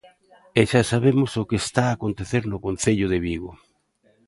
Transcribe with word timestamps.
E 0.59 0.63
xa 0.69 0.81
sabemos 0.91 1.31
o 1.41 1.47
que 1.49 1.57
está 1.63 1.83
a 1.87 1.95
acontecer 1.97 2.43
no 2.47 2.61
concello 2.65 3.07
de 3.09 3.19
Vigo. 3.25 3.51